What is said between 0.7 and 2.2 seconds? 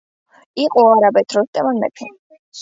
არაბეთ როსტევან მეფე